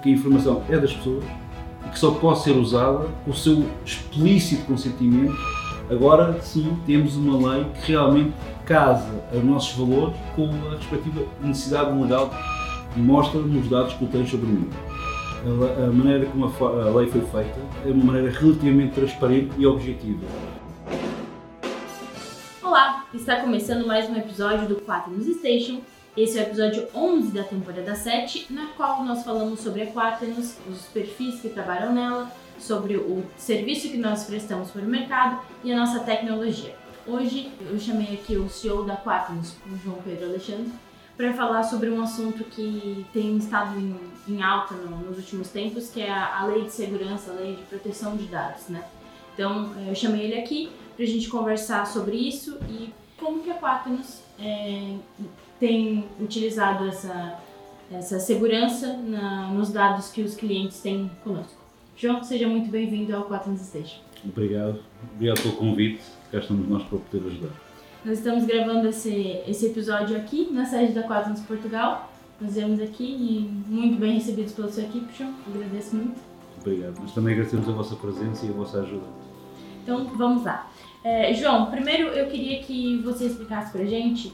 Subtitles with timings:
[0.00, 1.24] que a informação é das pessoas
[1.84, 5.36] e que só pode ser usada com o seu explícito consentimento.
[5.90, 8.32] Agora sim temos uma lei que realmente
[8.64, 12.30] casa os nossos valores com a respectiva necessidade legal
[12.96, 14.70] e mostra nos dados que tem sobre mim.
[15.84, 20.24] A maneira como a lei foi feita é uma maneira relativamente transparente e objetiva.
[22.62, 25.80] Olá, está começando mais um episódio do Quaternos Station,
[26.16, 30.56] esse é o episódio 11 da temporada 7, na qual nós falamos sobre a Quaternos,
[30.68, 35.72] os perfis que trabalham nela, sobre o serviço que nós prestamos para o mercado e
[35.72, 36.74] a nossa tecnologia.
[37.06, 40.72] Hoje eu chamei aqui o CEO da Quaternos, o João Pedro Alexandre,
[41.16, 45.90] para falar sobre um assunto que tem estado em, em alta no, nos últimos tempos,
[45.90, 48.84] que é a, a, lei de segurança, a lei de proteção de dados, né?
[49.34, 53.54] Então eu chamei ele aqui para a gente conversar sobre isso e como que a
[53.54, 54.94] Quaternos é,
[55.58, 57.38] tem utilizado essa,
[57.90, 61.58] essa segurança na, nos dados que os clientes têm conosco.
[61.96, 64.00] João, seja muito bem-vindo ao Quaternos Station.
[64.24, 64.80] Obrigado,
[65.14, 67.50] obrigado pelo convite, cá estamos nós para poder ajudar.
[68.04, 72.10] Nós estamos gravando esse, esse episódio aqui na sede da Quaternos Portugal.
[72.40, 75.34] Nós viemos aqui e muito bem recebidos pela sua equipe, João.
[75.52, 76.20] Agradeço muito.
[76.60, 79.06] Obrigado, mas também agradecemos a vossa presença e a vossa ajuda.
[79.82, 80.70] Então, vamos lá.
[81.02, 84.32] É, João, primeiro eu queria que você explicasse para gente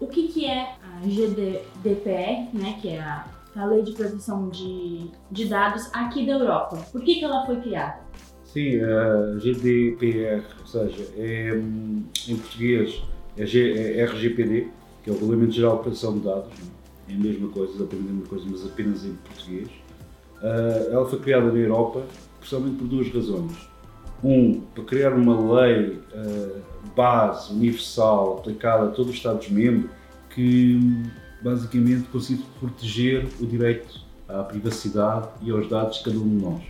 [0.00, 5.10] o que, que é a GDPR, né, que é a, a Lei de Proteção de,
[5.30, 6.76] de Dados aqui da Europa?
[6.92, 8.00] Por que, que ela foi criada?
[8.44, 13.02] Sim, a GDPR, ou seja, é, em português
[13.36, 14.68] é, G, é RGPD,
[15.02, 16.50] que é o Regulamento Geral de Proteção de Dados,
[17.08, 17.12] é?
[17.12, 19.68] é a mesma coisa, exatamente a mesma coisa, mas apenas em português.
[20.42, 22.02] Uh, ela foi criada na Europa,
[22.38, 23.68] principalmente por duas razões.
[24.24, 26.62] Um, para criar uma lei uh,
[26.94, 29.90] base, universal, aplicada a todos os Estados-membros,
[30.30, 30.80] que
[31.42, 36.62] basicamente consiga proteger o direito à privacidade e aos dados de cada um de nós.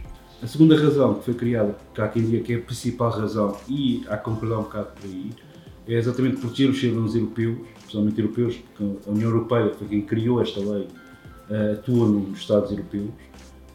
[0.42, 3.56] A segunda razão que foi criada, que há quem diga que é a principal razão,
[3.68, 5.30] e há que concordar um bocado por aí,
[5.88, 10.42] é exatamente proteger os cidadãos europeus, especialmente europeus, porque a União Europeia foi quem criou
[10.42, 10.88] esta lei,
[11.48, 13.10] uh, atua nos Estados europeus,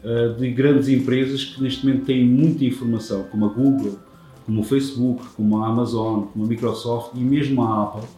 [0.04, 3.98] uh, de grandes empresas que neste momento têm muita informação, como a Google,
[4.44, 8.08] como o Facebook, como a Amazon, como a Microsoft e mesmo a Apple,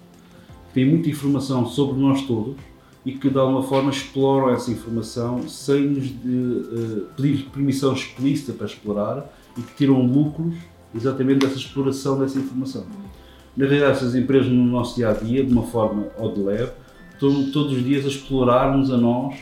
[0.68, 2.56] que têm muita informação sobre nós todos
[3.04, 8.52] e que de alguma forma exploram essa informação sem nos de, uh, pedir permissão explícita
[8.52, 10.54] para explorar e que tiram lucros
[10.94, 12.84] exatamente dessa exploração dessa informação.
[13.56, 16.72] Na realidade, essas empresas no nosso dia a dia, de uma forma ou de leve,
[17.12, 19.34] estão todos os dias a explorar-nos a nós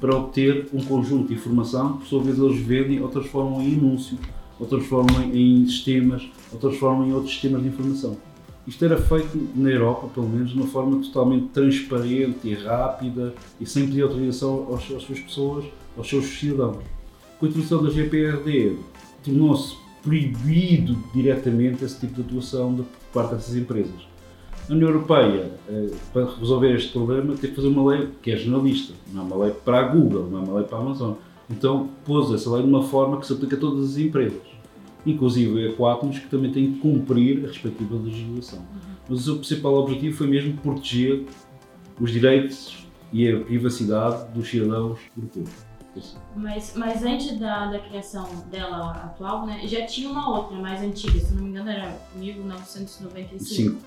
[0.00, 3.74] para obter um conjunto de informação que, por sua vez, eles vendem ou transformam em
[3.74, 4.18] anúncios
[4.62, 8.16] ou transformam em sistemas, ou transformam em outros sistemas de informação.
[8.64, 13.66] Isto era feito na Europa, pelo menos, de uma forma totalmente transparente e rápida e
[13.66, 15.64] sem pedir autorização às, suas pessoas,
[15.96, 16.84] aos seus cidadãos.
[17.40, 18.76] Com a introdução da GPRD,
[19.24, 24.12] tornou-se proibido diretamente esse tipo de atuação de, por parte dessas empresas.
[24.70, 28.36] A União Europeia, eh, para resolver este problema, teve que fazer uma lei que é
[28.36, 31.14] jornalista, não é uma lei para a Google, não é uma lei para a Amazon.
[31.50, 34.51] Então pôs essa lei de uma forma que se aplica a todas as empresas,
[35.04, 38.64] inclusive a Quatnos, que também tem que cumprir a respectiva legislação.
[39.08, 41.24] Mas o seu principal objetivo foi mesmo proteger
[42.00, 45.50] os direitos e a privacidade dos cidadãos europeus.
[46.34, 51.20] Mas, mas antes da, da criação dela atual, né, já tinha uma outra mais antiga,
[51.20, 53.44] se não me engano era 1995.
[53.44, 53.78] Sim.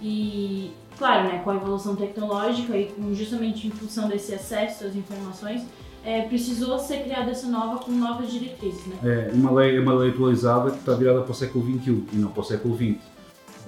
[0.00, 5.64] E, claro, né, com a evolução tecnológica e justamente em função desse acesso às informações,
[6.04, 8.96] é, precisou ser criada essa nova com novas diretrizes, né?
[9.02, 12.16] É uma lei, é uma lei atualizada que está virada para o século XXI e
[12.16, 12.96] não para o século XX.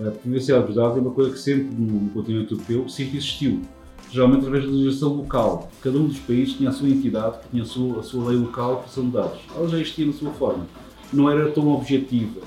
[0.00, 3.62] A privacidade dos dados é uma coisa que sempre no continente europeu sempre existiu,
[4.10, 5.70] geralmente através da legislação local.
[5.80, 8.36] Cada um dos países tinha a sua entidade, que tinha a sua, a sua lei
[8.36, 9.40] local proteção de dados.
[9.54, 10.66] Ela já existia na sua forma.
[11.12, 12.40] Não era tão objetiva,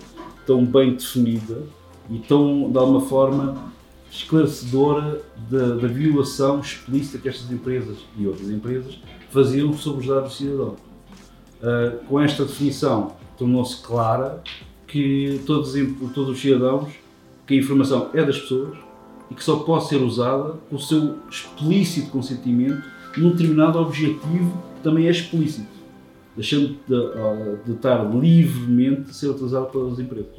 [0.46, 1.64] tão bem definida
[2.10, 3.72] e tão, de alguma forma,
[4.12, 10.32] esclarecedora da, da violação explícita que estas empresas e outras empresas faziam sobre os dados
[10.32, 10.76] do cidadão.
[11.62, 14.42] Uh, com esta definição, tornou-se clara
[14.88, 15.74] que todos,
[16.14, 16.90] todos os cidadãos,
[17.46, 18.78] que a informação é das pessoas
[19.30, 22.84] e que só pode ser usada com o seu explícito consentimento
[23.18, 25.68] num determinado objetivo que também é explícito,
[26.36, 30.32] deixando de, uh, de estar livremente a ser utilizado pelas empresas.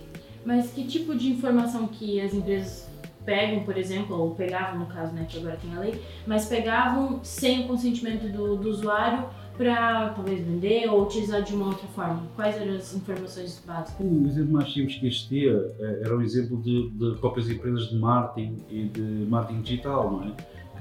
[0.47, 2.88] Mas que tipo de informação que as empresas
[3.29, 7.21] pegam, por exemplo, ou pegavam no caso, né, que agora tem a lei, mas pegavam
[7.23, 12.23] sem o consentimento do, do usuário para talvez vender ou utilizar de uma outra forma?
[12.35, 14.01] Quais eram as informações básicas?
[14.01, 17.97] O exemplo mais simples que existia eh, era um exemplo de, de próprias empresas de
[17.97, 20.33] marketing e de marketing digital, não é?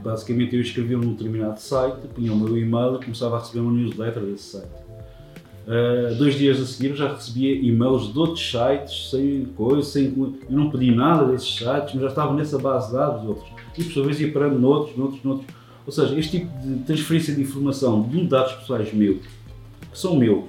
[0.02, 3.72] basicamente eu escrevia num determinado site, punha o meu e-mail e começava a receber uma
[3.74, 4.87] newsletter desse site.
[5.68, 10.34] Uh, dois dias a seguir já recebia e-mails de outros sites, sem coisa, sem, eu
[10.50, 13.50] não pedi nada desses sites, mas já estavam nessa base de dados outros.
[13.78, 15.48] E por sua vez ia parando noutros, noutros, noutros.
[15.86, 19.18] Ou seja, este tipo de transferência de informação de dados pessoais meus,
[19.92, 20.46] que são meus,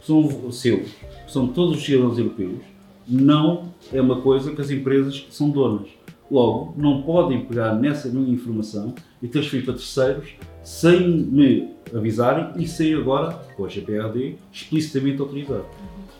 [0.00, 0.88] que são seus,
[1.26, 2.60] que são todos os cidadãos europeus,
[3.08, 5.88] não é uma coisa que as empresas são donas.
[6.30, 10.30] Logo, não podem pegar nessa minha informação e transferir para terceiros
[10.62, 15.62] sem me avisarem e sem agora, com a GPRD, explicitamente autorizar.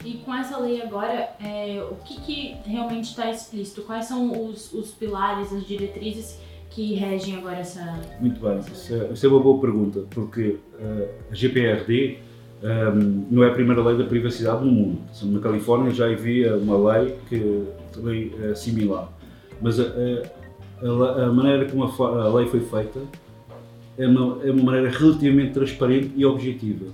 [0.04, 3.82] E com essa lei agora, é, o que, que realmente está explícito?
[3.82, 6.38] Quais são os, os, pilares, as diretrizes
[6.70, 8.00] que regem agora essa.
[8.18, 12.18] Muito bem, isso é, isso é, uma boa pergunta, porque uh, a GPRD
[12.62, 15.00] um, ehm, não é a primeira lei da privacidade no mundo.
[15.22, 19.12] Na Califórnia já havia uma lei que também é similar.
[19.60, 19.84] Mas a,
[20.82, 23.00] a, maneira como a, a, lei foi feita
[23.98, 26.86] é uma, é uma maneira relativamente transparente e objetiva.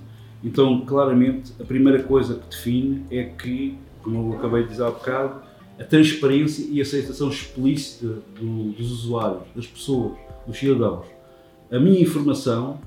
[0.43, 4.91] Então, claramente, a primeira coisa que define é que, como eu acabei de dizer há
[4.91, 5.41] bocado,
[5.79, 8.07] a transparência e a aceitação explícita
[8.39, 10.13] do, dos usuários, das pessoas,
[10.45, 11.05] dos cidadãos.
[11.71, 12.79] A minha informação,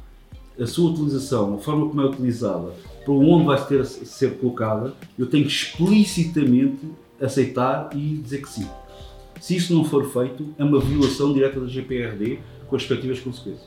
[0.59, 2.73] a sua utilização, a forma como é utilizada,
[3.05, 6.81] para onde vai ter ser colocada, eu tenho que explicitamente
[7.21, 8.67] aceitar e dizer que sim.
[9.41, 12.39] Se isso não for feito, é uma violação direta da GPRD
[12.69, 13.67] com as respectivas consequências.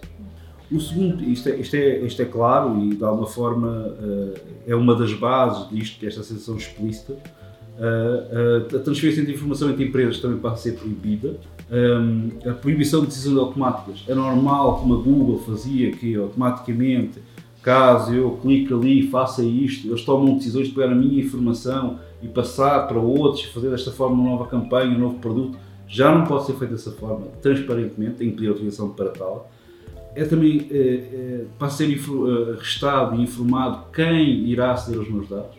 [0.71, 4.33] O segundo, isto é, isto é, isto é claro e de alguma forma uh,
[4.65, 7.13] é uma das bases disto, é sensação explícita.
[7.13, 11.37] Uh, uh, a transferência de informação entre empresas também pode ser proibida.
[11.71, 17.19] Um, a proibição de decisões automáticas é normal, como a Google fazia, que automaticamente,
[17.63, 21.99] caso eu clique ali e faça isto, eles tomam decisões de pegar a minha informação
[22.23, 26.25] e passar para outros, fazer desta forma uma nova campanha, um novo produto, já não
[26.25, 29.51] pode ser feito dessa forma, transparentemente, tem que pedir autorização para tal.
[30.15, 35.27] É também é, é, para ser eh, restado e informado quem irá aceder aos meus
[35.27, 35.55] dados.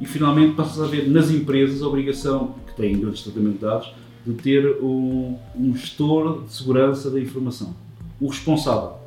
[0.00, 3.92] E finalmente passa a haver nas empresas a obrigação, que têm grandes tratamento de dados,
[4.26, 7.74] de ter um, um gestor de segurança da informação.
[8.20, 9.00] O responsável.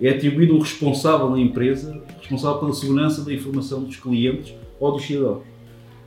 [0.00, 5.04] É atribuído um responsável na empresa, responsável pela segurança da informação dos clientes ou dos
[5.04, 5.42] cidadãos.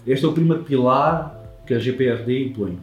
[0.06, 2.77] Este é o primeiro pilar que a GPRD impõe.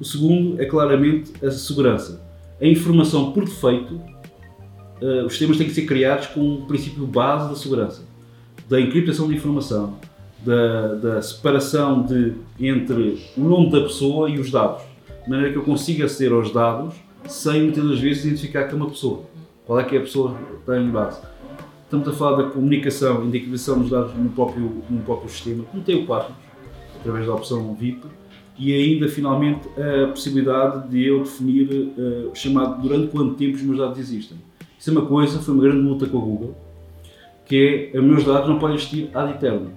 [0.00, 2.20] O segundo é claramente a segurança.
[2.60, 7.48] A informação por defeito, uh, os sistemas têm que ser criados com o princípio base
[7.48, 8.02] da segurança,
[8.68, 9.94] da encriptação de informação,
[10.44, 14.82] da, da separação de, entre o nome da pessoa e os dados,
[15.24, 16.94] de maneira que eu consiga aceder aos dados
[17.26, 19.22] sem muitas das vezes identificar que é uma pessoa.
[19.66, 21.20] Qual é que é a pessoa que tem em base?
[21.84, 25.64] Estamos a falar da comunicação e da encriptação dos dados no próprio, no próprio sistema,
[25.64, 26.32] como tem o Quartz,
[27.06, 28.06] através da opção VIP,
[28.58, 33.78] e ainda finalmente a possibilidade de eu definir uh, chamado durante quanto tempo os meus
[33.78, 34.38] dados existem.
[34.78, 36.56] Isso é uma coisa, foi uma grande luta com a Google,
[37.44, 39.70] que é os meus dados não podem existir ad eterno.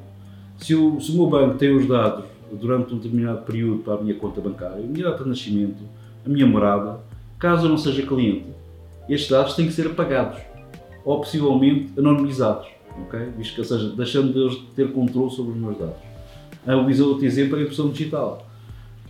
[0.58, 4.16] Se se o meu banco tem os dados durante um determinado período para a minha
[4.16, 5.84] conta bancária, a minha data de nascimento,
[6.26, 7.00] a minha morada,
[7.38, 8.46] caso eu não seja cliente,
[9.08, 10.40] estes dados têm que ser apagados
[11.06, 12.68] ou possivelmente anonimizados,
[13.04, 13.20] ok?
[13.38, 16.09] Visto que, ou seja, deixando de ter controle sobre os meus dados.
[16.68, 18.46] A outro exemplo é a impressão digital.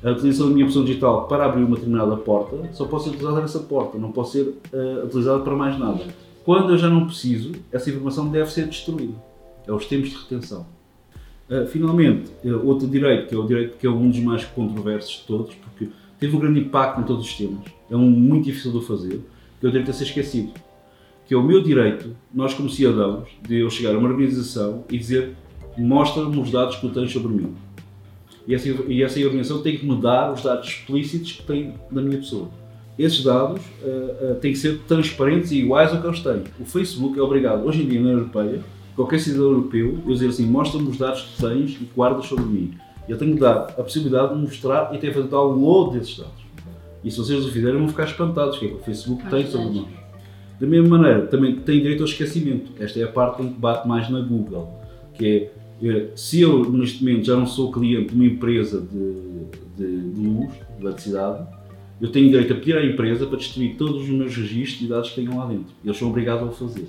[0.04, 3.42] A utilização da minha impressão digital para abrir uma determinada porta só pode ser utilizada
[3.42, 6.06] nessa porta, não pode ser uh, utilizada para mais nada.
[6.46, 9.16] Quando eu já não preciso, essa informação deve ser destruída.
[9.68, 10.66] É os tempos de retenção.
[11.50, 15.20] Uh, finalmente, uh, outro direito, que é o direito que é um dos mais controversos
[15.20, 18.72] de todos, porque teve um grande impacto em todos os sistemas, é um muito difícil
[18.72, 19.22] de fazer,
[19.60, 20.54] que é o direito a ser esquecido.
[21.28, 24.98] Que é o meu direito, nós como cidadãos, de eu chegar a uma organização e
[24.98, 25.36] dizer
[25.82, 27.56] mostra-me os dados que tu tens sobre mim.
[28.48, 32.02] E essa, e essa organização tem que me dar os dados explícitos que tem da
[32.02, 32.50] minha pessoa.
[32.98, 36.44] Esses dados uh, uh, têm que ser transparentes e iguais ao que eles têm.
[36.60, 38.62] O Facebook é obrigado, hoje em dia na União Europeia,
[38.96, 42.74] qualquer cidadão europeu, eu dizer assim, mostra-me os dados que tens e guardas sobre mim.
[43.08, 46.44] Eu tenho que dar a possibilidade de mostrar e ter fazer download desses dados.
[47.04, 49.80] E se vocês o fizerem, vão ficar espantados, que é que o Facebook tem sobre
[49.80, 49.88] nós.
[50.60, 52.72] Da mesma maneira, também tem direito ao esquecimento.
[52.78, 54.70] Esta é a parte em que bate mais na Google,
[55.14, 55.52] que é
[56.16, 59.14] se eu neste momento já não sou cliente de uma empresa de,
[59.78, 61.48] de, de luz, de eletricidade,
[62.02, 65.10] eu tenho direito a pedir à empresa para destruir todos os meus registros e dados
[65.10, 65.74] que tenham lá dentro.
[65.84, 66.88] Eles são obrigados a o fazer.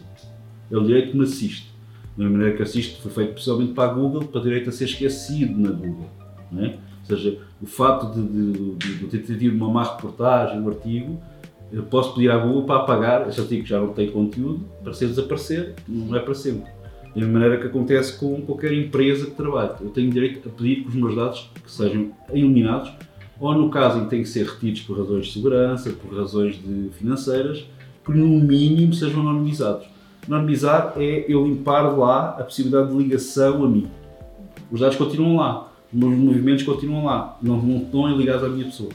[0.70, 1.70] É o direito que me assiste.
[2.16, 4.72] Da mesma maneira que assiste foi feito principalmente para a Google, para o direito a
[4.72, 6.08] ser esquecido na Google.
[6.58, 6.66] É?
[6.66, 11.20] Ou seja, o facto de, de, de, de ter tido uma má reportagem, um artigo,
[11.72, 14.92] eu posso pedir à Google para apagar esse artigo que já não tem conteúdo, para
[14.92, 16.70] ser desaparecer, não é para sempre.
[17.14, 19.72] Da mesma maneira que acontece com qualquer empresa que trabalhe.
[19.80, 22.92] Eu tenho direito a pedir que os meus dados que sejam eliminados,
[23.40, 26.56] ou no caso em que têm que ser retidos por razões de segurança, por razões
[26.56, 27.64] de financeiras,
[28.04, 29.88] que no mínimo sejam anonimizados.
[30.26, 33.90] Anonimizar é eu limpar lá a possibilidade de ligação a mim.
[34.70, 38.66] Os dados continuam lá, os meus movimentos continuam lá, não, não estão ligados à minha
[38.66, 38.90] pessoa.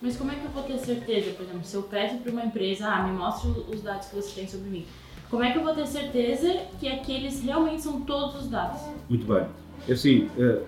[0.00, 2.44] Mas como é que eu vou ter certeza, por exemplo, se eu peço para uma
[2.44, 4.84] empresa, ah, me mostre os dados que você tem sobre mim.
[5.30, 8.80] Como é que eu vou ter certeza que aqueles realmente são todos os dados?
[9.08, 9.44] Muito bem.
[9.86, 10.62] É assim, eh,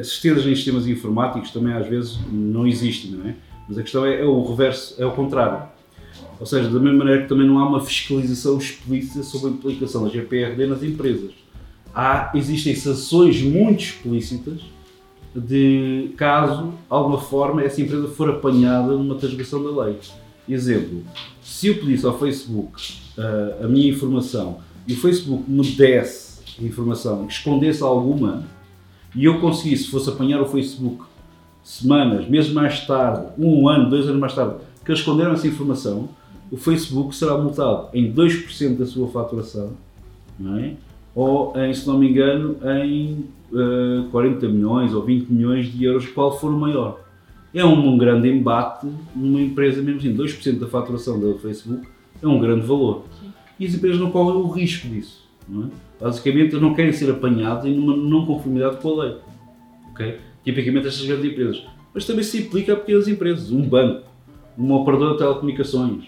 [0.00, 3.34] as certezas em sistemas informáticos também às vezes não existem, não é?
[3.68, 5.68] Mas a questão é, é o reverso, é o contrário.
[6.40, 10.04] Ou seja, da mesma maneira que também não há uma fiscalização explícita sobre a implicação
[10.04, 11.32] da GPRD nas empresas.
[11.94, 14.60] Há, existem sanções muito explícitas
[15.34, 19.98] de caso, de alguma forma, essa empresa for apanhada numa transgressão da lei.
[20.48, 21.02] Exemplo,
[21.42, 27.26] se eu pedisse ao Facebook uh, a minha informação e o Facebook me desse informação,
[27.26, 28.44] escondesse alguma,
[29.14, 31.04] e eu conseguisse, fosse apanhar o Facebook
[31.62, 36.08] semanas, meses mais tarde, um ano, dois anos mais tarde, que eles esconderam essa informação,
[36.50, 39.72] o Facebook será multado em 2% da sua faturação,
[40.38, 40.74] não é?
[41.14, 45.82] ou em, se não me engano, em uh, eh, 40 milhões ou 20 milhões de
[45.82, 47.00] euros, qual for o maior.
[47.54, 51.86] É um, um grande embate numa empresa, mesmo assim, 2% da faturação do Facebook
[52.22, 53.04] é um grande valor.
[53.20, 53.32] Sim.
[53.58, 55.26] E as empresas não correm o risco disso.
[55.50, 56.04] É?
[56.04, 59.16] Basicamente, eles não querem ser apanhados em uma não conformidade com a lei.
[59.92, 60.18] Okay?
[60.44, 61.62] Tipicamente estas grandes empresas.
[61.94, 63.50] Mas também se aplica a pequenas empresas.
[63.50, 64.02] Um banco,
[64.56, 66.04] uma operadora de telecomunicações,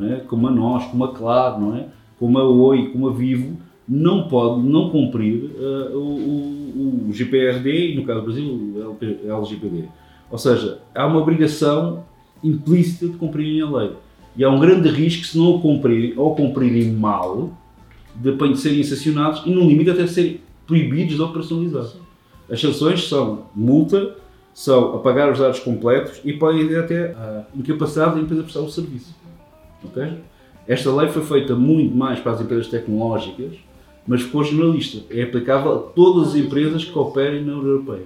[0.00, 0.16] é?
[0.26, 1.88] como a nós, como a Claro, não é?
[2.18, 3.56] como a Oi, como a Vivo,
[3.88, 8.96] não pode não cumprir uh, o, o, o, GPRD e, no caso do Brasil, o
[9.30, 9.88] LGPD.
[10.30, 12.04] Ou seja, há uma obrigação
[12.42, 13.92] implícita de cumprirem a lei.
[14.36, 17.56] E há um grande risco, se não o cumprirem ou cumprirem mal,
[18.16, 21.86] de serem sancionados e, no limite, até serem proibidos de operacionalizar.
[22.50, 24.16] As sanções são multa,
[24.52, 28.70] são apagar os dados completos e podem ir até a incapacidade da empresa prestar o
[28.70, 29.14] serviço.
[29.84, 30.18] Okay?
[30.66, 33.52] Esta lei foi feita muito mais para as empresas tecnológicas,
[34.06, 35.02] mas ficou generalista.
[35.10, 38.04] É aplicável a todas as empresas que operem na União Europeia.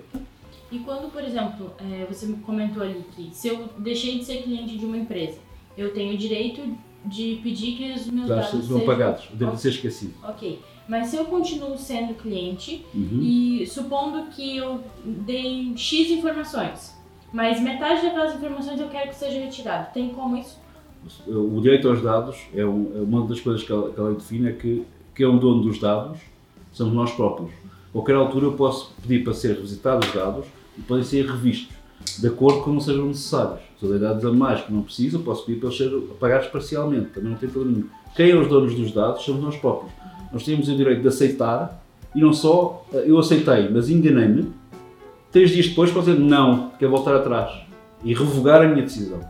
[0.70, 4.76] E quando, por exemplo, é, você comentou ali que se eu deixei de ser cliente
[4.76, 5.38] de uma empresa,
[5.78, 6.60] eu tenho o direito
[7.04, 10.12] de pedir que os meus dados sejam sejam pagados, deve ser esquecido.
[10.24, 10.58] Ok.
[10.88, 13.20] Mas se eu continuo sendo cliente uhum.
[13.22, 16.96] e supondo que eu dei X informações,
[17.32, 20.58] mas metade daquelas informações eu quero que seja retirado, tem como isso?
[21.26, 24.84] O direito aos dados é, é uma das coisas que que ela define é que
[25.14, 26.18] quem é o dono dos dados
[26.72, 27.50] somos nós próprios.
[27.90, 31.74] A qualquer altura eu posso pedir para ser revisitados os dados e podem ser revistos,
[32.18, 33.67] de acordo com não sejam necessários.
[33.80, 37.38] Dados a mais que não preciso, posso pedir para eles serem apagados parcialmente, também não
[37.38, 37.88] tem problema nenhum.
[38.16, 39.92] Quem é os donos dos dados somos nós próprios.
[40.32, 41.80] Nós temos o direito de aceitar
[42.14, 44.52] e não só eh, eu aceitei, mas enganei-me.
[45.30, 47.52] Três dias depois posso dizer não, quero voltar atrás
[48.02, 49.20] e revogar a minha decisão.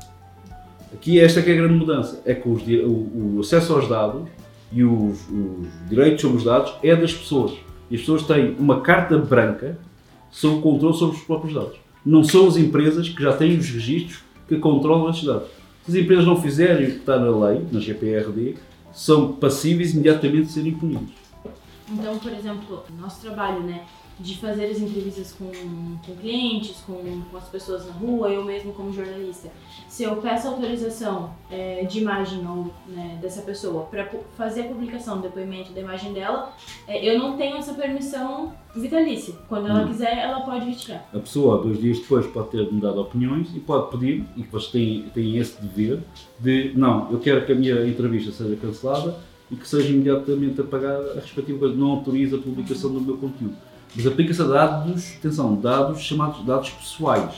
[0.93, 4.27] Aqui esta é a grande mudança, é que os, o, o, acesso aos dados
[4.73, 7.53] e os, os direitos sobre os dados é das pessoas.
[7.91, 9.79] E as pessoas têm uma carta branca
[10.31, 11.77] sobre o controle sobre os próprios dados.
[12.05, 15.49] Não são as empresas que já têm os registros que controlam esses dados.
[15.85, 18.57] Se as empresas não fizerem o que está na lei, na GPRD,
[18.93, 21.15] são passíveis imediatamente de serem punidos.
[21.91, 23.83] Então, por exemplo, nosso trabalho, né,
[24.21, 25.51] de fazer as entrevistas com,
[26.05, 29.49] com clientes, com, com, as pessoas na rua, eu mesmo como jornalista,
[29.89, 35.21] se eu peço autorização é, de imagem ou, né, dessa pessoa para fazer a publicação
[35.21, 36.53] depoimento da imagem dela,
[36.89, 39.35] é, eu não tenho essa permissão vitalícia.
[39.49, 39.89] Quando ela hum.
[39.89, 41.09] quiser, ela pode retirar.
[41.15, 45.05] A pessoa, dois dias depois, pode ter mudado opiniões e pode pedir, e depois tem,
[45.15, 46.03] tem esse dever,
[46.41, 49.17] de não, eu quero que a minha entrevista seja cancelada
[49.51, 51.75] e que seja imediatamente apagada a respectiva coisa.
[51.75, 56.71] Não autoriza a publicação do meu conteúdo mas aplica-se a dados, atenção, dados chamados dados
[56.71, 57.35] pessoais.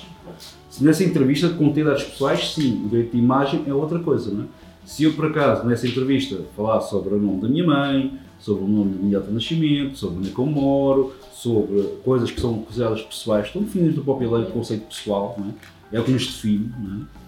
[0.68, 4.44] Se nessa entrevista contém dados pessoais, sim, o direito de imagem é outra coisa, não
[4.44, 4.46] é?
[4.84, 8.68] Se eu, por acaso, nessa entrevista falar sobre o nome da minha mãe, sobre o
[8.68, 13.02] nome do meu nascimento, sobre onde é que eu moro, sobre coisas que são consideradas
[13.02, 15.96] pessoais, estão definidas no próprio lei do conceito pessoal, não é?
[15.96, 16.72] é o que nos define.
[16.78, 17.20] Não é?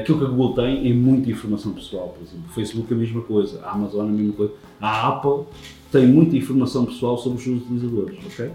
[0.00, 2.44] Aquilo que a Google tem é muita informação pessoal, por exemplo.
[2.48, 5.46] O Facebook é a mesma coisa, a Amazon é a mesma coisa, a Apple
[5.90, 8.18] tem muita informação pessoal sobre os seus utilizadores.
[8.26, 8.50] Okay?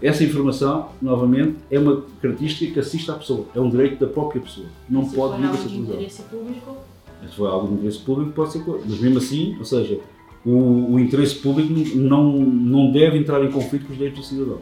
[0.00, 4.40] Essa informação, novamente, é uma característica que assiste à pessoa, é um direito da própria
[4.40, 4.66] pessoa.
[4.88, 6.24] Não se pode nunca ser utilizado.
[6.30, 6.76] público?
[7.28, 8.64] Se for algo de interesse público, pode ser.
[8.66, 10.00] Mas mesmo assim, ou seja,
[10.44, 14.58] o, o, interesse público não, não deve entrar em conflito com os direitos do cidadão.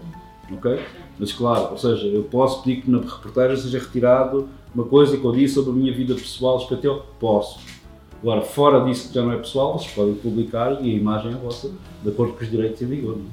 [0.52, 0.78] Ok?
[1.18, 5.24] Mas claro, ou seja, eu posso pedir que na reportagem seja retirado uma coisa que
[5.24, 7.06] eu disse sobre a minha vida pessoal, escatel?
[7.18, 7.58] Posso
[8.22, 11.36] Agora, fora disso que já não é pessoal, vocês podem publicar e a imagem é
[11.36, 11.72] vossa,
[12.02, 13.16] de acordo com os direitos em vigor.
[13.16, 13.28] Não é?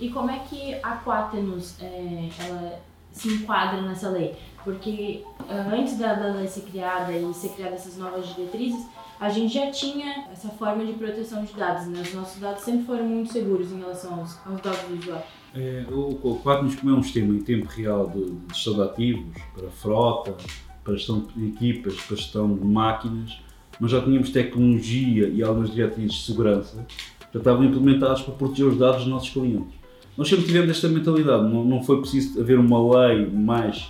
[0.00, 4.36] E como é que a Quaternos é, ela se enquadra nessa lei?
[4.62, 8.86] Porque uh, antes da, da, lei ser criada e ser criadas essas novas diretrizes,
[9.18, 12.00] a gente já tinha essa forma de proteção de dados, né?
[12.00, 15.24] Os nossos dados sempre foram muito seguros em relação aos, aos dados do usuário.
[15.54, 18.82] É, o, o Quadnos, como é um sistema em tempo real de, de gestão de
[18.82, 20.36] ativos, para frota,
[20.84, 23.38] para gestão de equipas, para gestão de máquinas,
[23.80, 26.86] nós já tínhamos tecnologia e algumas diretrizes de segurança
[27.32, 29.74] já estavam implementadas para proteger os dados dos nossos clientes.
[30.16, 33.88] Nós sempre tivemos esta mentalidade, não, não foi preciso haver uma lei mais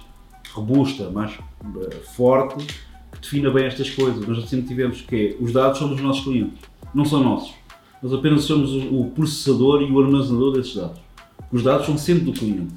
[0.53, 2.67] robusta, mais uh, forte,
[3.13, 4.27] que defina bem estas coisas.
[4.27, 6.59] Nós sempre tivemos que é, os dados são dos nossos clientes,
[6.95, 7.55] não são nossos.
[8.03, 11.08] Nós apenas somos o processador e o armazenador desses dados.
[11.51, 12.75] Os dados são sempre do cliente.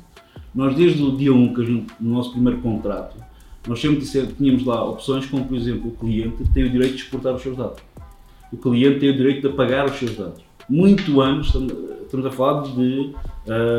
[0.53, 3.17] Nós, desde o dia 1, que gente, no nosso primeiro contrato,
[3.67, 4.05] nós sempre
[4.37, 7.55] tínhamos lá opções como, por exemplo, o cliente tem o direito de exportar os seus
[7.55, 7.81] dados.
[8.51, 10.41] O cliente tem o direito de apagar os seus dados.
[10.67, 11.53] Muito antes,
[12.03, 13.13] estamos a falar de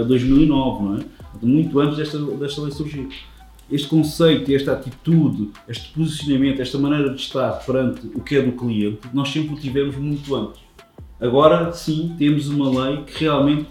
[0.02, 1.04] uh, 2009, não é?
[1.42, 3.08] Muito antes desta, desta lei surgir.
[3.70, 8.52] Este conceito esta atitude, este posicionamento, esta maneira de estar perante o que é do
[8.52, 10.60] cliente, nós sempre o tivemos muito antes.
[11.20, 13.66] Agora sim temos uma lei que realmente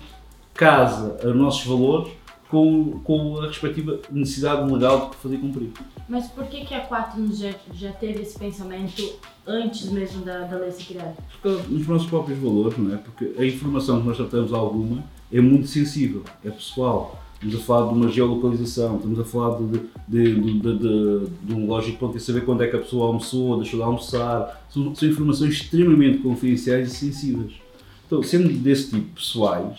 [0.54, 2.12] casa os nossos valores
[2.52, 5.72] com, com a respectiva necessidade legal de fazer cumprir.
[6.10, 9.02] Mas por que, que a Quaternos já, já teve esse pensamento
[9.48, 11.16] antes mesmo da, da lei ser criada?
[11.42, 12.98] Porque nos nossos próprios valores, não é?
[12.98, 17.24] Porque a informação que nós tratamos alguma é muito sensível, é pessoal.
[17.36, 21.66] Estamos a falar de uma geolocalização, estamos a falar de, de, de, de, de um
[21.66, 24.68] lógico ponto de saber quando é que a pessoa almoçou, deixou de almoçar.
[24.70, 27.54] São, são informações extremamente confidenciais e sensíveis.
[28.06, 29.78] Então, sendo desse tipo pessoais,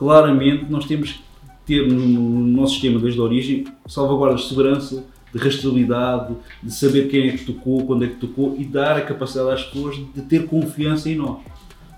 [0.00, 1.20] claramente nós temos que
[1.66, 7.08] ter no, no nosso sistema desde a origem salvaguardas de segurança, de rastreabilidade, de saber
[7.08, 10.22] quem é que tocou, quando é que tocou e dar a capacidade às pessoas de
[10.22, 11.40] ter confiança em nós.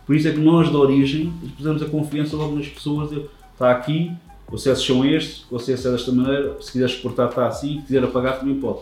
[0.04, 3.12] Por isso é que nós, da origem, pusemos a confiança logo nas pessoas.
[3.52, 4.10] Está aqui,
[4.50, 7.86] os acessos são estes, o acesso é desta maneira, se quiser exportar está assim, se
[7.86, 8.80] quiser apagar também pode.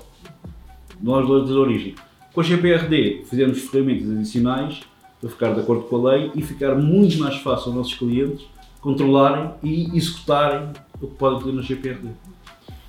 [1.03, 1.95] Nós, da origem.
[2.33, 4.81] Com a GPRD, fizemos ferramentas adicionais
[5.21, 8.49] para ficar de acordo com a lei e ficar muito mais fácil aos nossos clientes
[8.81, 10.71] controlarem e executarem
[11.01, 12.09] o que podem fazer na GPRD.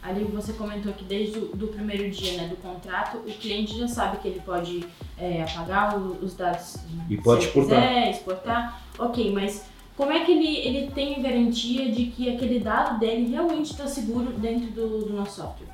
[0.02, 3.88] Ali você comentou que desde o do primeiro dia né, do contrato, o cliente já
[3.88, 4.84] sabe que ele pode
[5.18, 6.78] é, apagar os dados
[7.08, 7.80] e pode exportar.
[7.80, 8.82] Quiser, exportar.
[8.98, 9.64] Ok, mas
[9.96, 14.32] como é que ele, ele tem garantia de que aquele dado dele realmente está seguro
[14.34, 15.68] dentro do, do, nosso software?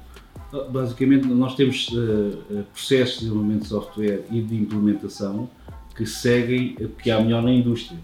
[0.51, 5.49] Ah, basicamente, nós temos uh, processos de desenvolvimento de software e de implementação
[5.95, 7.97] que seguem o que há melhor na indústria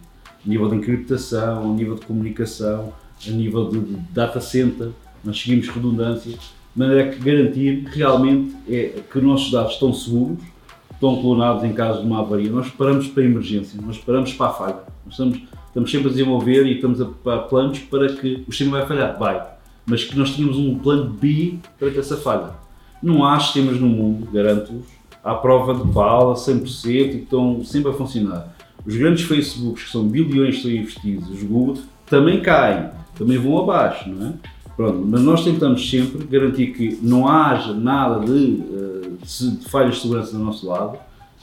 [0.46, 2.94] a nível de encriptação, a nível de comunicação,
[3.26, 3.80] a nível de,
[4.12, 4.90] data center,
[5.24, 6.40] nós seguimos redundância, de
[6.76, 10.44] maneira que garantir realmente é que os nossos dados estão seguros,
[10.92, 12.52] estão clonados em caso de uma avaria.
[12.52, 14.80] Nós paramos para a emergência, nós paramos para a falha.
[15.06, 18.80] Nós estamos, estamos sempre a desenvolver e estamos a preparar planos para que o sistema
[18.80, 19.46] vai falhar, vai,
[19.86, 22.52] mas que nós tenhamos um plano B para que essa falha.
[23.02, 24.88] Não há sistemas no mundo, garanto-vos,
[25.24, 28.53] à prova de bala, 100% e que estão sempre a funcionar.
[28.86, 33.58] Os grandes Facebooks, que são bilhões que estão investidos, os Google, também caem, também vão
[33.58, 34.34] abaixo, não é?
[34.76, 40.02] Pronto, mas nós tentamos sempre garantir que não haja nada de, eh, de falhas de
[40.02, 40.98] segurança do nosso lado,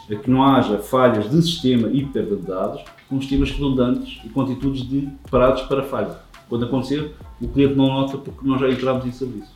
[0.09, 4.29] é que não haja falhas de sistema e perda de dados, com sistemas redundantes e
[4.29, 6.19] com atitudes de parados para falha.
[6.49, 9.53] Quando acontecer, o cliente não nota porque nós já entramos em serviço.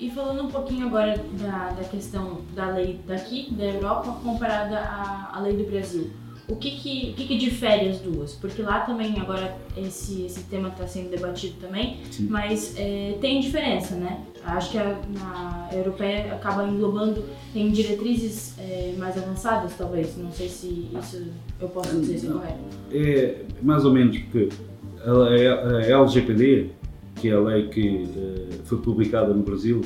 [0.00, 5.36] E falando um pouquinho agora da, da questão da lei daqui, da Europa, comparada à,
[5.36, 6.10] à lei do Brasil
[6.48, 8.34] o que que, o que que difere as duas?
[8.34, 12.26] Porque lá também, agora, esse, esse tema está sendo debatido também, Sim.
[12.28, 14.20] mas é, tem diferença, né?
[14.44, 20.16] Acho que a, na europeia acaba englobando, tem diretrizes é, mais avançadas, talvez.
[20.16, 21.22] Não sei se isso
[21.60, 22.58] eu posso dizer se é correto.
[22.92, 24.48] É mais ou menos, porque
[25.04, 26.70] a, a LGPD,
[27.16, 29.80] que é a lei que uh, foi publicada no Brasil,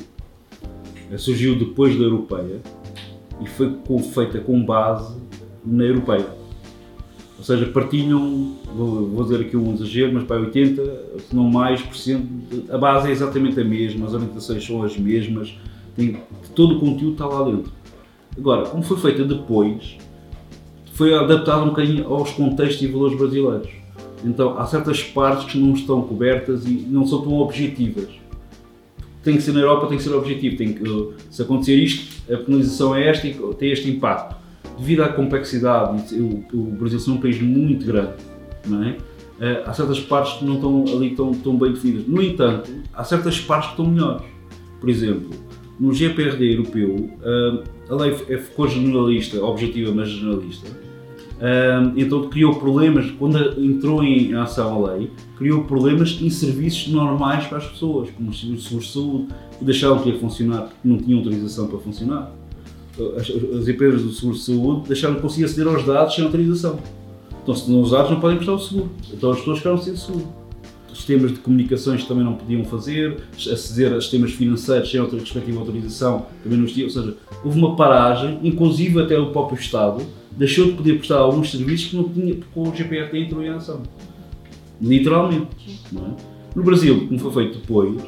[1.17, 2.59] surgiu depois da europeia
[3.39, 3.77] e foi
[4.13, 5.15] feita com base
[5.63, 6.36] na europeia.
[7.47, 10.83] Seja, partilham, vou, vou dizer aqui um exagero, mas para 80,
[11.29, 12.27] se não mais, por cento,
[12.69, 15.57] a base é exatamente a mesma, as orientações são as mesmas,
[15.95, 16.17] tem,
[16.53, 17.71] todo o conteúdo está lá dentro.
[18.37, 19.95] Agora, como foi feita depois,
[20.91, 23.69] foi adaptado um bocadinho aos contextos e valores brasileiros.
[24.25, 28.09] Então, há certas partes que não estão cobertas e não são tão objetivas.
[29.23, 30.57] Tem que ser na Europa, tem que ser objetivo.
[30.57, 30.83] Tem que,
[31.29, 34.46] se acontecer isto, a penalização é esta e tem este impacto
[34.77, 38.13] devido à complexidade, o, o Brasil ser um país muito grande,
[38.65, 38.97] não é?
[39.37, 42.07] Uh, há certas partes que não estão ali tão, tão bem definidas.
[42.07, 44.25] No entanto, há certas partes que estão melhores.
[44.79, 45.29] Por exemplo,
[45.79, 50.67] no GPRD europeu, uh, a lei ficou generalista, objetiva, mas generalista.
[51.37, 57.45] Uh, então criou problemas, quando entrou em ação a lei, criou problemas em serviços normais
[57.45, 59.27] para as pessoas, como os seguros de saúde,
[59.59, 62.33] que deixaram de funcionar porque não tinham autorização para funcionar
[63.17, 66.79] as, as empresas do seguro de saúde deixaram de conseguir aceder aos dados sem autorização.
[67.43, 68.89] Então, se não os dados, não podem prestar o seguro.
[69.13, 70.27] Então, as pessoas ficaram sem seguro.
[70.93, 76.25] Sistemas de comunicações também não podiam fazer, aceder a sistemas financeiros sem outra respectiva autorização
[76.43, 76.85] também não existia.
[76.85, 80.03] Ou seja, houve uma paragem, inclusive até o próprio Estado
[80.37, 83.81] deixou de poder prestar alguns serviços que não tinha, porque o GPRT entrou em ação.
[84.79, 85.81] Literalmente.
[85.95, 86.21] É?
[86.55, 88.01] No Brasil, como foi feito depois,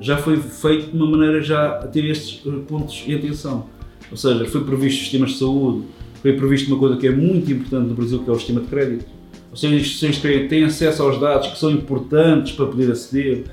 [0.00, 3.66] já foi feito de uma maneira já a ter estes pontos em atenção.
[4.10, 5.84] Ou seja, foi previsto sistemas de saúde,
[6.22, 8.66] foi previsto uma coisa que é muito importante no Brasil, que é o sistema de
[8.66, 9.06] crédito.
[9.50, 13.44] Ou seja, as instituições têm acesso aos dados que são importantes para poder aceder.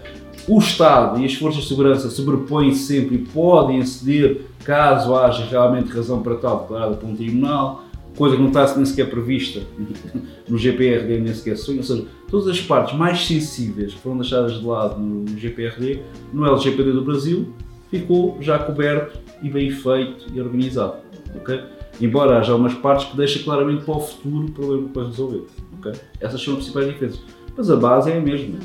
[0.47, 5.91] O Estado e as forças de segurança sobrepõem sempre e podem aceder caso haja realmente
[5.91, 7.85] razão para tal declarada por um tribunal,
[8.15, 9.61] coisa que não está nem sequer prevista
[10.47, 11.77] no GPRD, nem sequer sonho.
[11.77, 16.01] Ou seja, todas as partes mais sensíveis que foram deixadas de lado no GPRD,
[16.33, 17.53] no LGPD do Brasil,
[17.93, 20.95] ficou já coberto e bem feito e organizado.
[21.35, 21.61] Okay?
[22.01, 25.43] Embora haja algumas partes que deixam claramente para o futuro o problema para resolver.
[25.79, 25.93] Okay?
[26.19, 27.21] Essas são as principais diferenças.
[27.55, 28.57] Mas a base é a mesma.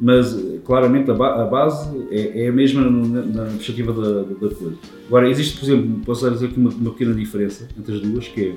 [0.00, 4.54] Mas claramente a, ba a base é, é, a mesma na, na perspectiva da, da,
[4.54, 4.74] coisa.
[5.06, 8.48] Agora, existe, por exemplo, posso dizer aqui uma, uma pequena diferença entre as duas, que
[8.48, 8.54] é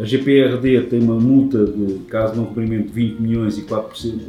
[0.00, 4.20] a GPRD tem uma multa de caso não cumprimento de 20 milhões e 4%,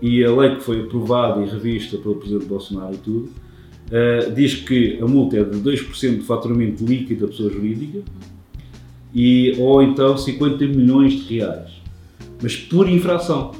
[0.00, 3.30] e a lei que foi aprovada e revista pelo Presidente Bolsonaro e tudo,
[3.88, 8.02] uh, diz que a multa é de 2% de faturamento líquido da pessoa jurídica
[9.14, 11.70] e, ou então 50 milhões de reais,
[12.42, 13.52] mas por infração.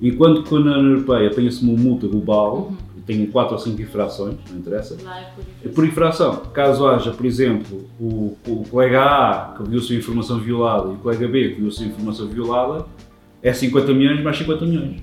[0.00, 3.02] Enquanto que na União Europeia tem-se uma multa global, uhum.
[3.06, 4.94] tem 4 ou 5 infrações, não interessa.
[4.94, 5.44] É por infração.
[5.64, 6.36] É por infração.
[6.52, 10.98] Caso haja, por exemplo, o, o colega A que viu sua informação violada e o
[10.98, 12.84] colega B que viu sua informação violada,
[13.42, 15.02] é 50 milhões mais 50 milhões.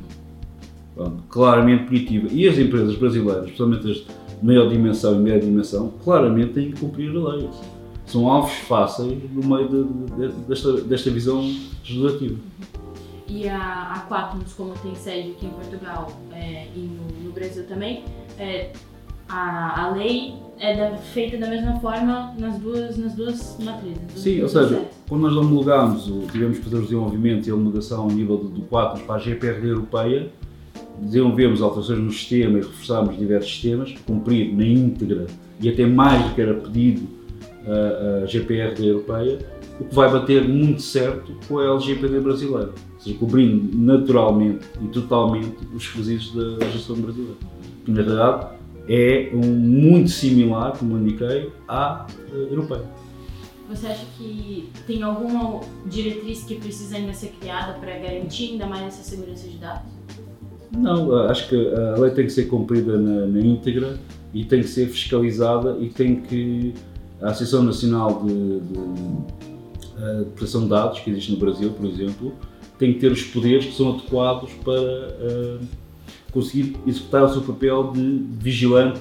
[0.94, 2.28] Pronto, claramente punitiva.
[2.32, 4.06] E as empresas brasileiras, especialmente as
[4.44, 7.50] maior dimensão e média dimensão, claramente têm que cumprir a lei.
[8.06, 11.42] São alvos fáceis no meio de, de, desta, desta visão
[11.80, 12.38] legislativa.
[13.28, 17.64] E a, a Quatnos, como tem sede aqui em Portugal é, e no, no, Brasil
[17.66, 18.04] também,
[18.38, 18.74] é,
[19.30, 24.02] a, a lei é da, feita da mesma forma nas duas, nas duas matrizes.
[24.18, 28.10] Sim, ou seja, quando nós homologámos, tivemos que fazer o desenvolvimento e a homologação ao
[28.10, 30.30] nível do, do Quatnos para a GPRD europeia,
[31.00, 35.28] desenvolvemos alterações no sistema e reforçámos diversos sistemas, cumprir na íntegra
[35.60, 37.08] e até mais do que era pedido
[37.68, 39.40] a, a GPRD europeia,
[39.80, 44.88] o que vai bater muito certo com a LGPD brasileira, ou seja, cobrindo naturalmente e
[44.88, 47.38] totalmente os requisitos da legislação brasileira.
[47.84, 48.48] Que na verdade
[48.88, 52.84] é um, muito similar, como indiquei, à uh, europeia.
[53.70, 58.88] Você acha que tem alguma diretriz que precisa ainda ser criada para garantir ainda mais
[58.88, 59.93] essa segurança de dados?
[60.78, 63.98] Não, acho que a lei tem que ser cumprida na, na íntegra
[64.34, 66.74] e tem que ser fiscalizada e tem que.
[67.22, 72.34] A Associação Nacional de, de, de Proteção de Dados, que existe no Brasil, por exemplo,
[72.78, 75.60] tem que ter os poderes que são adequados para uh,
[76.34, 79.00] conseguir executar o seu papel de vigilante,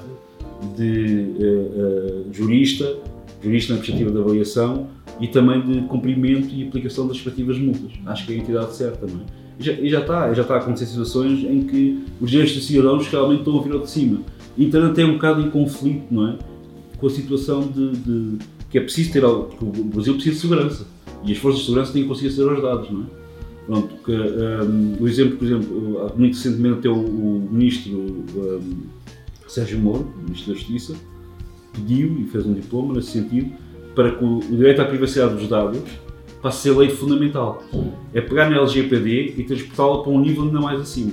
[0.77, 2.97] de uh, uh, jurista,
[3.43, 4.87] jurista na perspectiva de avaliação
[5.19, 7.91] e também de cumprimento e aplicação das respectivas multas.
[8.07, 9.42] Acho que é a entidade certa, não é?
[9.63, 13.07] Já, e já está, já está a acontecer situações em que os direitos dos cidadãos
[13.07, 14.21] realmente estão a vir ao de cima.
[14.59, 16.39] Então até um bocado em conflito, não é?
[16.99, 18.39] Com a situação de, de
[18.71, 20.87] que é preciso ter algo, o Brasil precisa de segurança
[21.25, 23.23] e as forças de segurança têm que conseguir aceder aos dados, não é?
[23.67, 28.83] Pronto, que, um, o exemplo, por exemplo, muito recentemente o, o ministro um,
[29.47, 30.95] Sérgio Moro, ministro da Justiça,
[31.73, 33.53] pediu e fez um diploma nesse sentido
[33.95, 35.79] para que o, o direito à privacidade dos dados
[36.43, 37.63] para ser lei fundamental.
[38.13, 41.13] É pegar na LGPD e transportá-la para um nível ainda mais acima.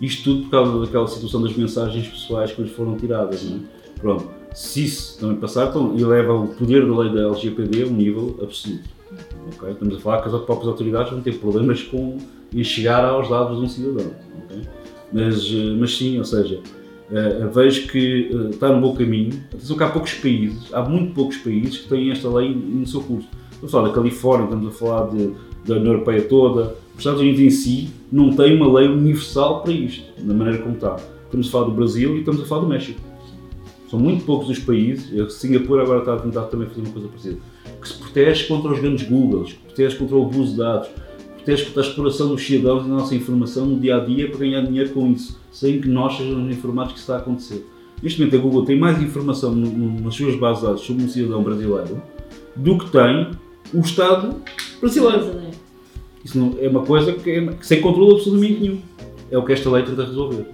[0.00, 3.42] Isto tudo por causa daquela situação das mensagens pessoais que lhes foram tiradas.
[3.44, 3.60] Não é?
[3.98, 7.92] Pronto, se isso também passar, então eleva o poder da lei da LGPD a um
[7.92, 8.96] nível absoluto.
[9.56, 9.72] Okay?
[9.72, 12.18] Estamos a falar que as próprias autoridades vão ter problemas com
[12.54, 14.12] em chegar aos dados de um cidadão.
[14.44, 14.62] Okay?
[15.12, 16.60] Mas, eh, mas sim, ou seja,
[17.10, 19.32] uh, vejo que uh, está no bom caminho.
[19.52, 23.00] Atenção que há poucos países, há muito poucos países que têm esta lei no seu
[23.02, 23.28] curso.
[23.56, 25.30] Estamos a falar da Califórnia, estamos a falar de,
[25.64, 26.76] da União Europeia toda.
[26.92, 30.74] Os Estados Unidos em si não tem uma lei universal para isto, da maneira como
[30.74, 30.96] está.
[31.24, 33.00] Estamos a falar do Brasil e estamos a falar do México.
[33.90, 37.38] São muito poucos os países, Singapura agora está a tentar também fazer uma coisa parecida,
[37.80, 40.88] que se protege contra os grandes Googles, que protege contra o abuso de dados,
[41.36, 44.62] protege contra a exploração dos cidadãos da nossa informação no dia a dia para ganhar
[44.62, 47.64] dinheiro com isso, sem que nós sejamos informados que isso está a acontecer.
[48.02, 51.04] Neste momento a Google tem mais informação no, no, nas suas bases de dados sobre
[51.04, 52.02] um cidadão brasileiro
[52.56, 53.30] do que tem
[53.72, 54.42] o Estado
[54.80, 55.50] brasileiro.
[56.24, 58.82] Isso não, é uma coisa que, é, que sem controle absolutamente nenhum.
[59.30, 60.46] É o que esta lei tenta resolver.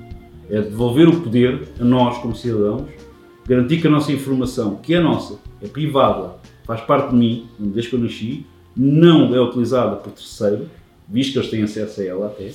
[0.50, 2.88] É devolver o poder a nós, como cidadãos,
[3.46, 7.90] garantir que a nossa informação, que é nossa, é privada, faz parte de mim, desde
[7.90, 8.46] que eu nasci,
[8.76, 10.68] não é utilizada por terceiro,
[11.08, 12.52] visto que eles têm acesso a ela até,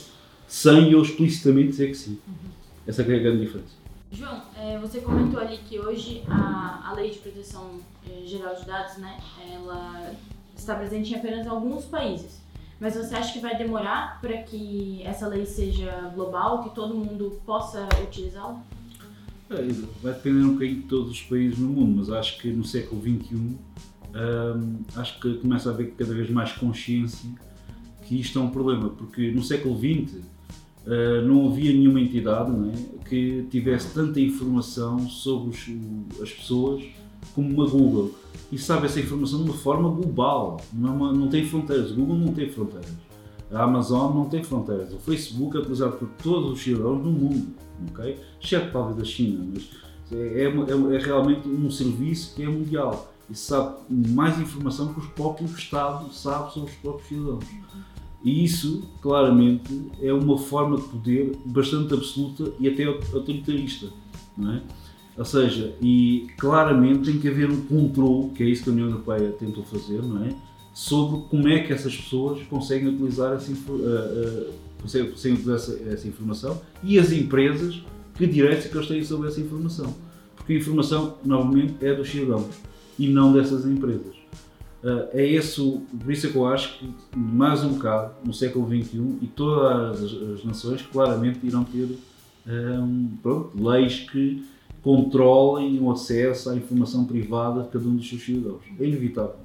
[0.47, 2.17] sem eu explicitamente dizer que sim.
[2.27, 2.49] Uhum.
[2.85, 3.75] Essa é a grande diferença.
[4.11, 8.65] João, é, você comentou ali que hoje a, a Lei de Proteção é, Geral de
[8.65, 9.17] Dados, né,
[9.53, 10.11] ela
[10.59, 12.41] está presente em apenas alguns países.
[12.79, 17.39] Mas você acha que vai demorar para que essa lei seja global, que todo mundo
[17.45, 18.61] possa utilizá-la?
[19.49, 19.55] É,
[20.03, 23.01] vai depender um bocadinho de todos os países no mundo, mas acho que no século
[23.01, 23.57] XXI hum,
[24.95, 27.29] acho que começa a haver cada vez mais consciência
[28.07, 30.21] que isto é um problema, porque no século XX uh,
[30.87, 36.83] ah, não havia nenhuma entidade é, que tivesse tanta informação sobre os, as pessoas
[37.33, 38.11] como uma Google
[38.51, 41.91] e sabe essa informação de uma forma global, não, é uma, não tem fronteiras.
[41.91, 42.91] O Google não tem fronteiras,
[43.51, 47.47] a Amazon não tem fronteiras, o Facebook é utilizado por todos os cidadãos do mundo,
[47.89, 48.17] ok?
[48.41, 49.69] exceto talvez da China, mas
[50.11, 54.99] é, é, é, é, realmente um serviço que é mundial e sabe mais informação que
[54.99, 57.45] os próprios Estados sabem sobre os próprios cidadãos.
[58.23, 63.87] E isso, claramente, é uma forma de poder bastante absoluta e até autoritarista.
[64.37, 64.61] Não é?
[65.17, 68.88] Ou seja, e claramente tem que haver um controle, que é isso que a União
[68.88, 70.30] Europeia tentou fazer, não é?
[70.73, 75.89] Sobre como é que essas pessoas conseguem utilizar essa, uh, uh, conseguem, conseguem utilizar essa,
[75.89, 77.82] essa, informação e as empresas,
[78.13, 79.95] que direitos é que eles têm sobre essa informação.
[80.36, 82.56] Porque a informação, novamente, é dos cidadãos
[82.99, 84.15] e não dessas empresas.
[84.84, 85.60] Uh, é esse,
[85.99, 90.03] por isso é que eu acho que mais um bocado, no século XXI, e todas
[90.03, 91.97] as, as nações claramente irão ter
[92.47, 94.45] um, pronto, leis que
[94.88, 98.62] controlem o acesso à informação privada de cada um dos seus cidadãos.
[98.80, 99.36] É inevitável.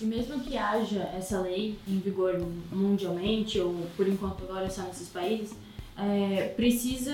[0.00, 5.08] E mesmo que haja essa lei em vigor mundialmente, ou por enquanto agora só nesses
[5.08, 5.52] países,
[5.98, 7.12] é, precisa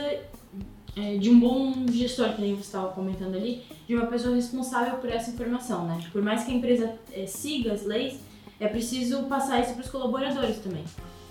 [0.94, 4.98] é, de um bom gestor, que nem você estava comentando ali, de uma pessoa responsável
[4.98, 6.04] por essa informação, né?
[6.12, 8.20] Por mais que a empresa é, siga as leis,
[8.60, 10.84] é preciso passar isso para os colaboradores também.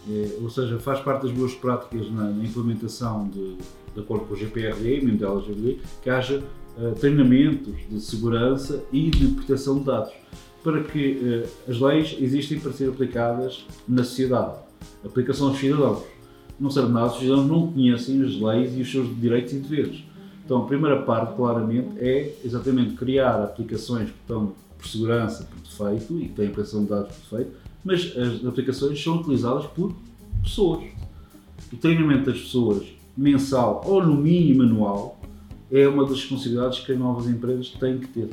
[0.10, 3.58] É, ou seja, faz parte das boas práticas na, na implementação de,
[3.94, 6.44] de acordo com o GPRD, Mundial GPRD, que haja
[6.78, 10.14] uh, treinamentos de segurança e de proteção de dados,
[10.64, 14.56] para que uh, as leis existem para ser aplicadas na sociedade.
[15.04, 16.04] Aplicação aos cidadãos.
[16.60, 20.04] Não serve nada, os cidadãos não conhecem as leis e os seus direitos e deveres.
[20.46, 26.20] Então, a primeira parte, claramente, é exatamente criar aplicações que estão por segurança, por defeito,
[26.20, 29.94] e que têm aplicação de dados por defeito, mas as aplicações são utilizadas por
[30.44, 30.84] pessoas.
[31.72, 35.20] O treinamento das pessoas mensal ou no mínimo anual
[35.72, 38.30] é uma das responsabilidades que as novas empresas têm que ter.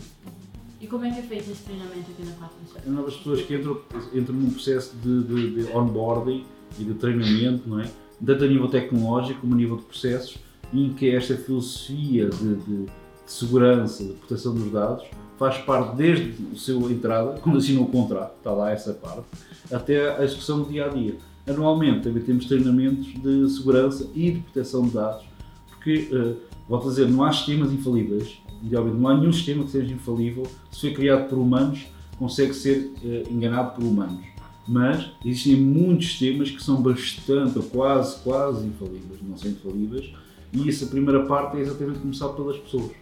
[0.81, 3.55] E como é que é feito esse treinamento aqui na Quatro As novas pessoas que
[3.55, 3.81] entram,
[4.14, 6.45] entram num processo de, de, de onboarding
[6.79, 7.91] e de treinamento, não é?
[8.25, 10.38] tanto a nível tecnológico como a nível de processos,
[10.73, 12.91] em que esta filosofia de, de, de
[13.27, 15.05] segurança, de proteção dos dados,
[15.38, 19.25] faz parte desde a sua entrada, quando assinou o contrato, está lá essa parte,
[19.71, 21.17] até a execução do dia a dia.
[21.49, 25.25] Anualmente também temos treinamentos de segurança e de proteção de dados,
[25.69, 26.37] porque, uh,
[26.69, 30.81] vou dizer, não há sistemas infalíveis, idealmente não há nenhum sistema que seja infalível, se
[30.81, 31.87] foi criado por humanos,
[32.19, 34.27] consegue ser uh, enganado por humanos.
[34.67, 40.13] Mas existem muitos sistemas que são bastante, ou quase, quase infalíveis, não são infalíveis,
[40.53, 42.93] e essa primeira parte é exatamente começar pelas pessoas.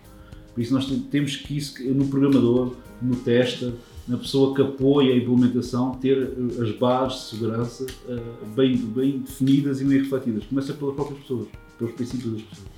[0.55, 3.73] Por isso nós temos que isso no programador, no tester,
[4.07, 9.19] na pessoa que apoia a implementação, ter eh, as bases de segurança uh, bem, bem
[9.19, 10.45] definidas e bem refletidas.
[10.47, 12.69] Começa pelas próprias pessoas, pelos princípios das pessoas.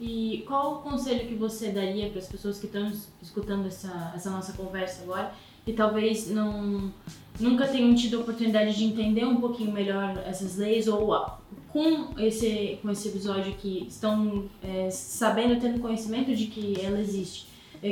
[0.00, 2.90] E qual o conselho que você daria para as pessoas que estão
[3.22, 5.32] escutando essa, essa nossa conversa agora
[5.66, 6.92] e talvez não
[7.40, 11.16] nunca tenham tido a oportunidade de entender um pouquinho melhor essas leis ou
[11.72, 17.46] com esse com esse episódio aqui estão é, sabendo tendo conhecimento de que ela existe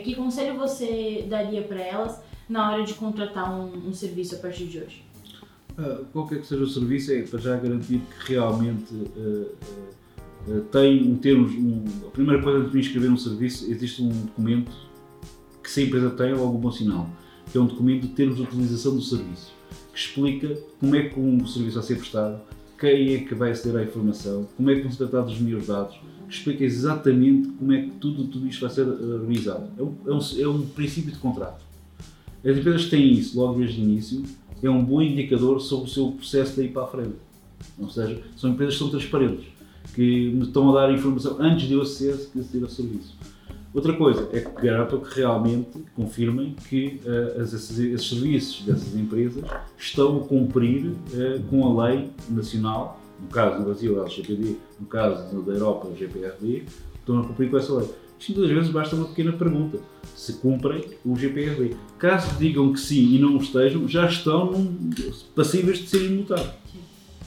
[0.04, 4.66] que conselho você daria para elas na hora de contratar um, um serviço a partir
[4.66, 5.04] de hoje?
[5.78, 9.48] Uh, qualquer que seja o serviço, é para já garantir que realmente uh,
[10.46, 11.52] uh, tem um termos.
[11.52, 14.70] Um, a primeira coisa antes de inscrever um serviço, existe um documento
[15.62, 17.08] que se a empresa tem, logo um bom sinal,
[17.50, 19.54] que é um documento de termos de utilização do serviço,
[19.92, 22.40] que explica como é que um serviço vai ser prestado,
[22.78, 25.68] quem é que vai aceder à informação, como é que vão ser tratados os meus
[25.68, 25.96] dados,
[26.28, 29.70] que explica exatamente como é que tudo, tudo isto vai ser realizado.
[29.78, 31.71] É um, é um, é um princípio de contrato.
[32.44, 34.22] As empresas que têm isso logo desde o início
[34.62, 37.14] é um bom indicador sobre o seu processo daí para a frente.
[37.78, 39.46] Ou seja, são empresas que são transparentes,
[39.94, 43.16] que me estão a dar informação antes de eu aceder, aceder ao serviço.
[43.74, 49.42] Outra coisa é que garantam que realmente confirmem que uh, esses, esses, serviços dessas empresas
[49.78, 54.86] estão a cumprir uh, com a lei nacional, no caso do Brasil, a LGPD, no
[54.86, 56.64] caso da Europa, o GPRD,
[56.98, 57.88] estão a cumprir com essa lei.
[58.30, 59.80] Muitas vezes basta uma pequena pergunta
[60.14, 61.74] se cumprem o GPRD.
[61.98, 64.72] Caso digam que sim e não estejam, já estão
[65.34, 66.52] passíveis de serem multados.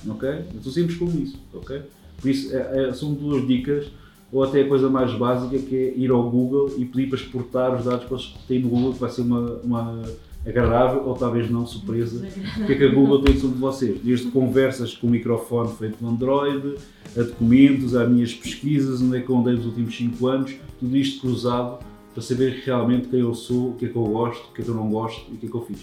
[0.07, 0.29] Ok?
[0.29, 1.37] Eu estou simples como isso.
[1.53, 1.81] Ok?
[2.21, 3.87] Por isso, é, é, são duas dicas,
[4.31, 7.75] ou até a coisa mais básica que é ir ao Google e pedir para exportar
[7.75, 10.03] os dados que eles têm no Google, que vai ser uma, uma
[10.45, 12.27] agradável ou talvez não surpresa.
[12.65, 13.99] Que é que a Google tem sobre vocês?
[14.01, 16.75] Desde conversas com o microfone feito no Android,
[17.17, 20.95] a documentos, a minhas pesquisas, onde é que eu andei nos últimos 5 anos, tudo
[20.95, 21.79] isto cruzado
[22.13, 24.63] para saber realmente quem eu sou, o que é que eu gosto, o que é
[24.63, 25.79] que eu não gosto e o que é que eu fiz.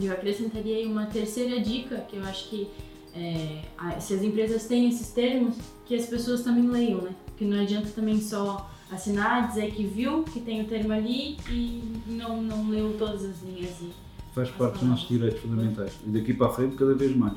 [0.00, 2.68] Eu acrescentaria aí uma terceira dica, que eu acho que
[3.14, 3.62] é,
[3.98, 7.10] se as empresas têm esses termos, que as pessoas também leiam, né?
[7.26, 11.82] Porque não adianta também só assinar, dizer que viu, que tem o termo ali e
[12.06, 13.80] não, não leu todas as linhas.
[13.80, 13.90] E
[14.34, 15.92] Faz parte dos nossos direitos fundamentais.
[16.06, 17.34] E daqui para a frente, cada vez mais.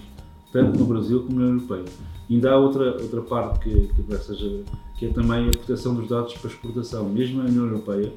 [0.52, 1.86] Tanto no Brasil como na União Europeia.
[2.30, 4.64] Ainda há outra, outra parte que, que, seja,
[4.98, 7.10] que é também a proteção dos dados para exportação.
[7.10, 8.12] Mesmo na União Europeia,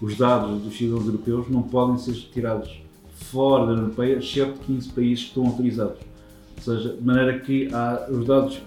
[0.00, 4.88] os dados dos cidadãos europeus não podem ser tirados fora da União Europeia, exceto 15
[4.90, 5.98] países que estão autorizados.
[6.56, 8.60] Ou seja, de maneira que há, os dados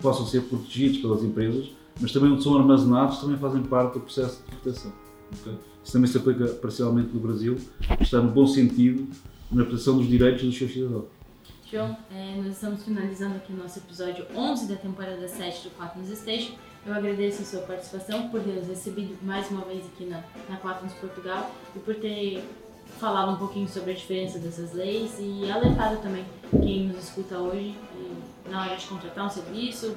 [0.00, 4.42] possam ser protegidos pelas empresas, mas também onde são armazenados também fazem parte do processo
[4.44, 4.92] de proteção.
[5.40, 5.54] Okay?
[5.82, 7.56] Isso também se aplica parcialmente no Brasil,
[8.00, 9.08] está no bom sentido
[9.50, 11.04] na proteção dos direitos dos seus cidadãos.
[11.70, 16.08] João, é, nós estamos finalizando aqui o nosso episódio 11 da temporada 7 do Quatnos
[16.16, 16.52] Station.
[16.86, 20.56] Eu agradeço a sua participação, por ter nos recebido mais uma vez aqui na, na
[20.58, 22.44] Quatnos Portugal e por ter
[22.98, 26.24] falado um pouquinho sobre a diferença dessas leis e alertado também
[26.62, 27.76] quem nos escuta hoje
[28.48, 29.96] na hora de contratar um serviço,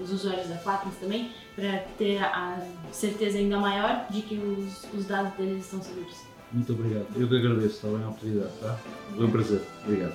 [0.00, 2.58] os usuários da Quatnos também, para ter a
[2.92, 6.16] certeza ainda maior de que os, os dados deles estão seguros.
[6.52, 7.06] Muito obrigado.
[7.16, 8.78] Eu que agradeço, está bem a oportunidade, tá?
[9.16, 9.62] Foi um prazer.
[9.84, 10.14] Obrigado.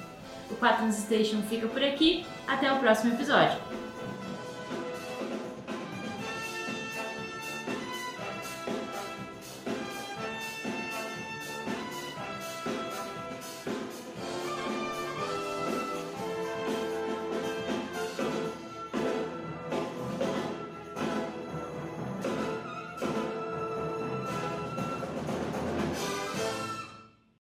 [0.52, 2.26] O Quatnos Station fica por aqui.
[2.48, 3.60] Até o próximo episódio.